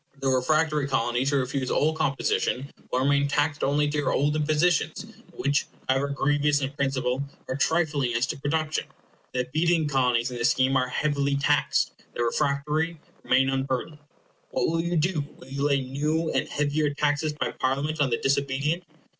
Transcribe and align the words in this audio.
The 0.19 0.29
refractory 0.29 0.87
Colonies 0.87 1.29
who 1.29 1.37
refuse 1.37 1.69
all 1.69 1.93
composition 1.93 2.71
will 2.91 3.01
remain 3.01 3.27
taxed 3.27 3.63
only 3.63 3.87
to 3.87 3.99
your 3.99 4.11
old 4.11 4.35
impositions, 4.35 5.05
which, 5.31 5.67
however 5.87 6.07
grievous 6.09 6.59
in 6.59 6.71
principle, 6.71 7.23
are 7.47 7.55
trifling 7.55 8.15
as 8.15 8.25
to 8.25 8.39
production. 8.39 8.85
The 9.33 9.45
obedient 9.45 9.91
Colonies 9.91 10.31
in 10.31 10.37
this 10.37 10.49
scheme 10.49 10.75
are 10.75 10.87
heavily 10.87 11.35
taxed, 11.35 11.91
the 12.15 12.23
refractory 12.23 12.99
remain 13.21 13.51
unburdened. 13.51 13.99
What 14.49 14.69
will 14.71 14.81
you 14.81 14.97
do? 14.97 15.23
Will 15.37 15.47
you 15.49 15.67
lay 15.67 15.81
new 15.81 16.31
and 16.31 16.47
heavier 16.49 16.91
taxes 16.95 17.33
by 17.33 17.51
Parliament 17.51 18.01
on 18.01 18.09
the 18.09 18.17
disobedient? 18.17 18.83